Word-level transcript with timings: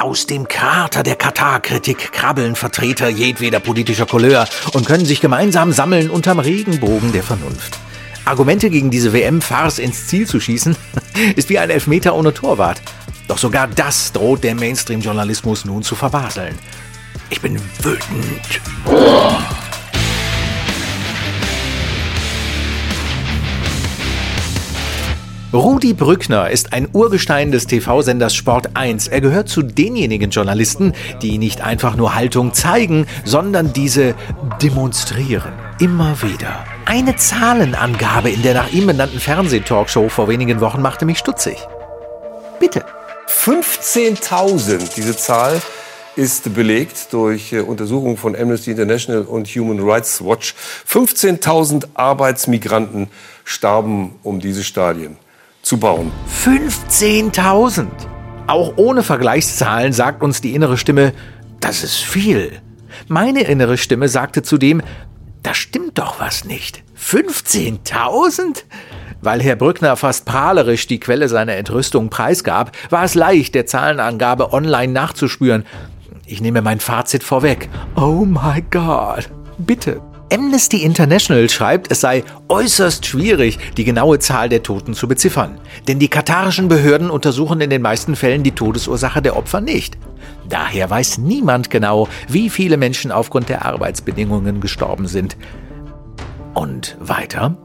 Aus 0.00 0.26
dem 0.26 0.46
Krater 0.46 1.02
der 1.02 1.16
Katar-Kritik 1.16 2.12
krabbeln 2.12 2.54
Vertreter 2.54 3.08
jedweder 3.08 3.58
politischer 3.58 4.06
Couleur 4.06 4.46
und 4.72 4.86
können 4.86 5.04
sich 5.04 5.20
gemeinsam 5.20 5.72
sammeln 5.72 6.08
unterm 6.08 6.38
Regenbogen 6.38 7.10
der 7.10 7.24
Vernunft. 7.24 7.80
Argumente 8.24 8.70
gegen 8.70 8.92
diese 8.92 9.12
WM-Farce 9.12 9.80
ins 9.80 10.06
Ziel 10.06 10.28
zu 10.28 10.38
schießen, 10.38 10.76
ist 11.34 11.48
wie 11.48 11.58
ein 11.58 11.70
Elfmeter 11.70 12.14
ohne 12.14 12.32
Torwart. 12.32 12.80
Doch 13.26 13.38
sogar 13.38 13.66
das 13.66 14.12
droht 14.12 14.44
der 14.44 14.54
Mainstream-Journalismus 14.54 15.64
nun 15.64 15.82
zu 15.82 15.96
verbaseln. 15.96 16.56
Ich 17.28 17.40
bin 17.40 17.60
wütend. 17.82 18.60
Rudi 25.50 25.94
Brückner 25.94 26.50
ist 26.50 26.74
ein 26.74 26.88
Urgestein 26.92 27.52
des 27.52 27.66
TV-Senders 27.66 28.34
Sport 28.34 28.68
1. 28.74 29.08
Er 29.08 29.22
gehört 29.22 29.48
zu 29.48 29.62
denjenigen 29.62 30.28
Journalisten, 30.28 30.92
die 31.22 31.38
nicht 31.38 31.62
einfach 31.62 31.96
nur 31.96 32.14
Haltung 32.14 32.52
zeigen, 32.52 33.06
sondern 33.24 33.72
diese 33.72 34.14
demonstrieren. 34.60 35.54
Immer 35.80 36.20
wieder. 36.20 36.66
Eine 36.84 37.16
Zahlenangabe 37.16 38.28
in 38.28 38.42
der 38.42 38.52
nach 38.52 38.70
ihm 38.72 38.88
benannten 38.88 39.20
Fernsehtalkshow 39.20 40.10
vor 40.10 40.28
wenigen 40.28 40.60
Wochen 40.60 40.82
machte 40.82 41.06
mich 41.06 41.16
stutzig. 41.16 41.56
Bitte. 42.60 42.84
15.000, 43.26 44.94
diese 44.96 45.16
Zahl 45.16 45.62
ist 46.14 46.52
belegt 46.52 47.10
durch 47.12 47.54
äh, 47.54 47.60
Untersuchungen 47.60 48.18
von 48.18 48.36
Amnesty 48.36 48.72
International 48.72 49.22
und 49.22 49.48
Human 49.48 49.80
Rights 49.80 50.22
Watch. 50.22 50.54
15.000 50.86 51.86
Arbeitsmigranten 51.94 53.08
starben 53.44 54.16
um 54.22 54.40
diese 54.40 54.62
Stadien 54.62 55.16
zu 55.68 55.76
bauen. 55.76 56.10
15.000! 56.44 57.86
Auch 58.46 58.72
ohne 58.76 59.02
Vergleichszahlen 59.02 59.92
sagt 59.92 60.22
uns 60.22 60.40
die 60.40 60.54
innere 60.54 60.78
Stimme, 60.78 61.12
das 61.60 61.84
ist 61.84 61.98
viel. 61.98 62.52
Meine 63.06 63.42
innere 63.42 63.76
Stimme 63.76 64.08
sagte 64.08 64.42
zudem, 64.42 64.82
da 65.42 65.52
stimmt 65.52 65.98
doch 65.98 66.18
was 66.20 66.46
nicht. 66.46 66.82
15.000? 66.98 68.64
Weil 69.20 69.42
Herr 69.42 69.56
Brückner 69.56 69.96
fast 69.96 70.24
prahlerisch 70.24 70.86
die 70.86 71.00
Quelle 71.00 71.28
seiner 71.28 71.56
Entrüstung 71.56 72.08
preisgab, 72.08 72.72
war 72.88 73.04
es 73.04 73.14
leicht, 73.14 73.54
der 73.54 73.66
Zahlenangabe 73.66 74.54
online 74.54 74.92
nachzuspüren. 74.92 75.66
Ich 76.24 76.40
nehme 76.40 76.62
mein 76.62 76.80
Fazit 76.80 77.22
vorweg. 77.22 77.68
Oh 77.94 78.24
my 78.24 78.62
God. 78.70 79.28
Bitte, 79.58 80.00
Amnesty 80.32 80.82
International 80.82 81.48
schreibt, 81.48 81.90
es 81.90 82.00
sei 82.00 82.22
äußerst 82.48 83.06
schwierig, 83.06 83.58
die 83.76 83.84
genaue 83.84 84.18
Zahl 84.18 84.48
der 84.48 84.62
Toten 84.62 84.94
zu 84.94 85.08
beziffern. 85.08 85.58
Denn 85.86 85.98
die 85.98 86.08
katarischen 86.08 86.68
Behörden 86.68 87.10
untersuchen 87.10 87.60
in 87.60 87.70
den 87.70 87.82
meisten 87.82 88.14
Fällen 88.14 88.42
die 88.42 88.52
Todesursache 88.52 89.22
der 89.22 89.36
Opfer 89.36 89.60
nicht. 89.60 89.96
Daher 90.48 90.90
weiß 90.90 91.18
niemand 91.18 91.70
genau, 91.70 92.08
wie 92.28 92.50
viele 92.50 92.76
Menschen 92.76 93.10
aufgrund 93.12 93.48
der 93.48 93.64
Arbeitsbedingungen 93.64 94.60
gestorben 94.60 95.06
sind. 95.06 95.36
Und 96.54 96.96
weiter? 97.00 97.56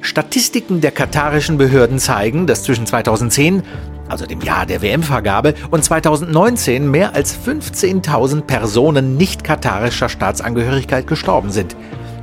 Statistiken 0.00 0.80
der 0.80 0.92
katarischen 0.92 1.58
Behörden 1.58 1.98
zeigen, 1.98 2.46
dass 2.46 2.62
zwischen 2.62 2.86
2010 2.86 3.62
also 4.10 4.26
dem 4.26 4.40
Jahr 4.40 4.66
der 4.66 4.82
WM-Vergabe, 4.82 5.54
und 5.70 5.84
2019 5.84 6.90
mehr 6.90 7.14
als 7.14 7.36
15.000 7.38 8.42
Personen 8.42 9.16
nicht 9.16 9.44
katarischer 9.44 10.08
Staatsangehörigkeit 10.08 11.06
gestorben 11.06 11.50
sind. 11.50 11.76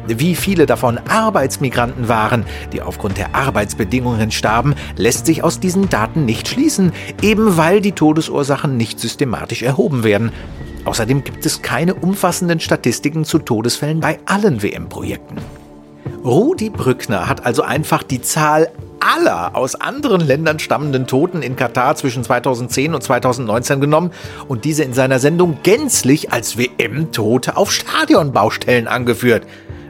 Wie 0.08 0.36
viele 0.36 0.66
davon 0.66 1.00
Arbeitsmigranten 1.10 2.08
waren, 2.08 2.46
die 2.72 2.82
aufgrund 2.82 3.18
der 3.18 3.36
Arbeitsbedingungen 3.36 4.32
starben, 4.32 4.74
lässt 4.96 5.26
sich 5.26 5.44
aus 5.44 5.60
diesen 5.60 5.90
Daten 5.90 6.24
nicht 6.24 6.48
schließen, 6.48 6.94
eben 7.22 7.58
weil 7.58 7.82
die 7.82 7.92
Todesursachen 7.92 8.78
nicht 8.78 9.00
systematisch 9.00 9.64
erhoben 9.64 10.04
werden. 10.04 10.32
Außerdem 10.86 11.26
gibt 11.26 11.46
es 11.46 11.62
keine 11.62 11.94
umfassenden 11.94 12.62
Statistiken 12.62 13.26
zu 13.26 13.40
Todesfällen 13.40 14.00
bei 14.00 14.20
allen 14.26 14.64
WM-Projekten. 14.64 15.38
Rudi 16.24 16.70
Brückner 16.70 17.28
hat 17.28 17.46
also 17.46 17.64
einfach 17.64 18.04
die 18.04 18.22
Zahl 18.22 18.70
aller 19.08 19.56
aus 19.56 19.76
anderen 19.76 20.22
Ländern 20.22 20.60
stammenden 20.60 21.08
Toten 21.08 21.42
in 21.42 21.56
Katar 21.56 21.96
zwischen 21.96 22.24
2010 22.24 22.94
und 22.94 23.02
2019 23.02 23.80
genommen 23.80 24.12
und 24.48 24.66
diese 24.66 24.84
in 24.84 24.94
seiner 24.94 25.20
Sendung 25.20 25.60
gänzlich 25.64 26.32
als 26.32 26.58
WM-Tote 26.58 27.56
auf 27.58 27.72
Stadionbaustellen 27.72 28.88
angeführt. 28.88 29.46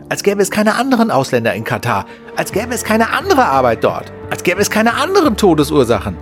Als 0.09 0.23
gäbe 0.23 0.41
es 0.41 0.51
keine 0.51 0.75
anderen 0.75 1.11
Ausländer 1.11 1.53
in 1.53 1.63
Katar, 1.63 2.05
als 2.35 2.51
gäbe 2.51 2.73
es 2.73 2.83
keine 2.83 3.11
andere 3.11 3.45
Arbeit 3.45 3.83
dort, 3.83 4.11
als 4.29 4.43
gäbe 4.43 4.61
es 4.61 4.69
keine 4.69 4.93
anderen 4.93 5.35
Todesursachen. 5.35 6.15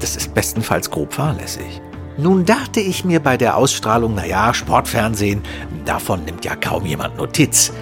Das 0.00 0.14
ist 0.16 0.34
bestenfalls 0.34 0.90
grob 0.90 1.14
fahrlässig. 1.14 1.80
Nun 2.16 2.44
dachte 2.44 2.78
ich 2.78 3.04
mir 3.04 3.18
bei 3.18 3.36
der 3.36 3.56
Ausstrahlung, 3.56 4.14
naja, 4.14 4.54
Sportfernsehen, 4.54 5.42
davon 5.84 6.24
nimmt 6.24 6.44
ja 6.44 6.54
kaum 6.54 6.86
jemand 6.86 7.16
Notiz. 7.16 7.72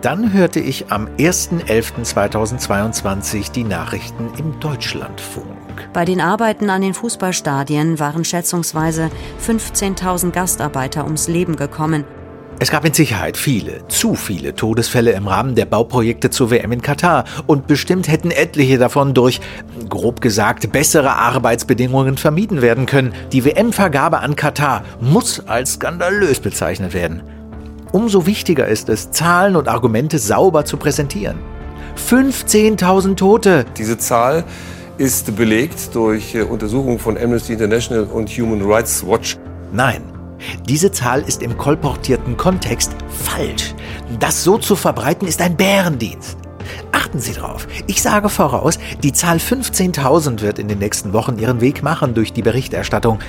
Dann 0.00 0.32
hörte 0.32 0.60
ich 0.60 0.92
am 0.92 1.08
1.11.2022 1.18 3.50
die 3.50 3.64
Nachrichten 3.64 4.30
im 4.38 4.60
Deutschlandfunk. 4.60 5.48
Bei 5.92 6.04
den 6.04 6.20
Arbeiten 6.20 6.70
an 6.70 6.82
den 6.82 6.94
Fußballstadien 6.94 7.98
waren 7.98 8.24
schätzungsweise 8.24 9.10
15.000 9.44 10.30
Gastarbeiter 10.30 11.02
ums 11.04 11.26
Leben 11.26 11.56
gekommen. 11.56 12.04
Es 12.60 12.70
gab 12.70 12.84
mit 12.84 12.96
Sicherheit 12.96 13.36
viele, 13.36 13.86
zu 13.88 14.14
viele 14.14 14.54
Todesfälle 14.54 15.12
im 15.12 15.28
Rahmen 15.28 15.54
der 15.54 15.64
Bauprojekte 15.64 16.30
zur 16.30 16.50
WM 16.50 16.72
in 16.72 16.82
Katar 16.82 17.24
und 17.46 17.68
bestimmt 17.68 18.08
hätten 18.08 18.32
etliche 18.32 18.78
davon 18.78 19.14
durch, 19.14 19.40
grob 19.88 20.20
gesagt, 20.20 20.72
bessere 20.72 21.12
Arbeitsbedingungen 21.12 22.16
vermieden 22.16 22.60
werden 22.62 22.86
können. 22.86 23.14
Die 23.32 23.44
WM-Vergabe 23.44 24.18
an 24.20 24.34
Katar 24.34 24.82
muss 25.00 25.46
als 25.46 25.74
skandalös 25.74 26.40
bezeichnet 26.40 26.94
werden. 26.94 27.22
Umso 27.92 28.26
wichtiger 28.26 28.68
ist 28.68 28.88
es, 28.88 29.10
Zahlen 29.10 29.56
und 29.56 29.68
Argumente 29.68 30.18
sauber 30.18 30.64
zu 30.64 30.76
präsentieren. 30.76 31.38
15.000 31.96 33.16
Tote. 33.16 33.64
Diese 33.76 33.98
Zahl 33.98 34.44
ist 34.98 35.34
belegt 35.36 35.94
durch 35.94 36.34
äh, 36.34 36.42
Untersuchungen 36.42 36.98
von 36.98 37.16
Amnesty 37.16 37.54
International 37.54 38.04
und 38.04 38.28
Human 38.30 38.62
Rights 38.62 39.06
Watch. 39.06 39.38
Nein, 39.72 40.02
diese 40.68 40.90
Zahl 40.90 41.22
ist 41.22 41.42
im 41.42 41.56
kolportierten 41.56 42.36
Kontext 42.36 42.94
falsch. 43.08 43.74
Das 44.18 44.44
so 44.44 44.58
zu 44.58 44.76
verbreiten 44.76 45.26
ist 45.26 45.40
ein 45.40 45.56
Bärendienst. 45.56 46.38
Achten 46.92 47.20
Sie 47.20 47.32
drauf. 47.32 47.66
Ich 47.86 48.02
sage 48.02 48.28
voraus, 48.28 48.78
die 49.02 49.12
Zahl 49.12 49.38
15.000 49.38 50.42
wird 50.42 50.58
in 50.58 50.68
den 50.68 50.78
nächsten 50.78 51.12
Wochen 51.12 51.38
ihren 51.38 51.60
Weg 51.60 51.82
machen 51.82 52.14
durch 52.14 52.32
die 52.32 52.42
Berichterstattung 52.42 53.20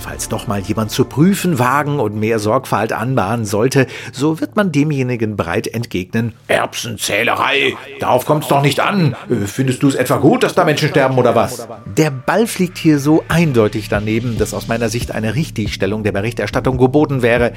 falls 0.00 0.28
doch 0.28 0.46
mal 0.46 0.60
jemand 0.60 0.90
zu 0.90 1.04
prüfen 1.04 1.58
wagen 1.58 2.00
und 2.00 2.16
mehr 2.16 2.38
Sorgfalt 2.38 2.92
anbahnen 2.92 3.44
sollte, 3.44 3.86
so 4.12 4.40
wird 4.40 4.56
man 4.56 4.72
demjenigen 4.72 5.36
breit 5.36 5.66
entgegnen, 5.66 6.32
Erbsenzählerei, 6.48 7.74
darauf 8.00 8.24
kommt's 8.24 8.48
doch 8.48 8.62
nicht 8.62 8.80
an. 8.80 9.14
Äh, 9.28 9.46
findest 9.46 9.82
du 9.82 9.88
es 9.88 9.94
etwa 9.94 10.16
gut, 10.16 10.42
dass 10.42 10.54
da 10.54 10.64
Menschen 10.64 10.88
sterben 10.88 11.18
oder 11.18 11.34
was? 11.34 11.68
Der 11.86 12.10
Ball 12.10 12.46
fliegt 12.46 12.78
hier 12.78 12.98
so 12.98 13.24
eindeutig 13.28 13.88
daneben, 13.88 14.38
dass 14.38 14.54
aus 14.54 14.68
meiner 14.68 14.88
Sicht 14.88 15.12
eine 15.12 15.34
Richtigstellung 15.34 16.02
der 16.02 16.12
Berichterstattung 16.12 16.78
geboten 16.78 17.22
wäre. 17.22 17.52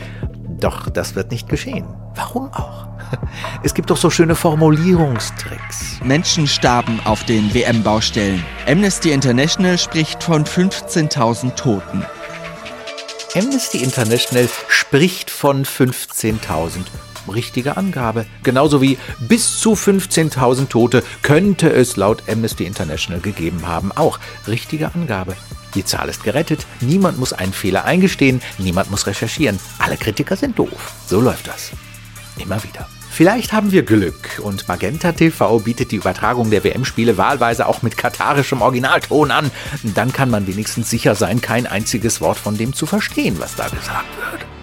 Doch 0.60 0.90
das 0.90 1.16
wird 1.16 1.32
nicht 1.32 1.50
geschehen. 1.50 1.86
Warum 2.16 2.54
auch? 2.54 2.88
Es 3.64 3.74
gibt 3.74 3.90
doch 3.90 3.98
so 3.98 4.10
schöne 4.10 4.36
Formulierungstricks. 4.36 6.00
Menschen 6.04 6.48
starben 6.48 7.00
auf 7.06 7.24
den 7.24 7.54
WM-Baustellen. 7.54 8.44
Amnesty 8.68 9.12
International 9.12 9.78
spricht 9.78 10.24
von 10.24 10.46
15.000 10.46 11.56
Toten. 11.56 12.06
Amnesty 13.36 13.80
International 13.80 14.48
spricht 14.68 15.32
von 15.32 15.66
15.000. 15.66 16.82
Richtige 17.34 17.78
Angabe. 17.78 18.28
Genauso 18.44 18.80
wie 18.80 19.00
bis 19.28 19.60
zu 19.60 19.74
15.000 19.74 20.70
Tote 20.70 21.04
könnte 21.24 21.72
es 21.72 21.96
laut 21.96 22.22
Amnesty 22.30 22.66
International 22.66 23.22
gegeben 23.22 23.66
haben. 23.66 23.92
Auch 23.92 24.20
richtige 24.48 24.94
Angabe. 24.94 25.36
Die 25.74 25.84
Zahl 25.84 26.10
ist 26.10 26.24
gerettet, 26.24 26.68
niemand 26.80 27.18
muss 27.18 27.34
einen 27.34 27.54
Fehler 27.54 27.86
eingestehen, 27.86 28.40
niemand 28.60 28.92
muss 28.92 29.08
recherchieren. 29.08 29.60
Alle 29.80 29.98
Kritiker 29.98 30.36
sind 30.36 30.60
doof. 30.60 30.94
So 31.08 31.20
läuft 31.20 31.48
das. 31.48 31.72
Immer 32.38 32.64
wieder. 32.64 32.88
Vielleicht 33.14 33.54
haben 33.54 33.72
wir 33.72 33.84
Glück 33.84 34.40
und 34.42 34.68
Magenta 34.68 35.12
TV 35.12 35.60
bietet 35.60 35.92
die 35.92 35.98
Übertragung 35.98 36.50
der 36.50 36.64
WM-Spiele 36.64 37.16
wahlweise 37.16 37.68
auch 37.68 37.84
mit 37.84 37.96
katarischem 37.96 38.64
Originalton 38.64 39.30
an. 39.30 39.52
Dann 39.94 40.12
kann 40.12 40.32
man 40.32 40.48
wenigstens 40.48 40.90
sicher 40.90 41.14
sein, 41.14 41.40
kein 41.40 41.68
einziges 41.68 42.22
Wort 42.22 42.40
von 42.40 42.58
dem 42.58 42.74
zu 42.74 42.88
verstehen, 42.88 43.36
was 43.38 43.56
da 43.56 43.68
gesagt 43.68 44.18
wird. 44.18 44.63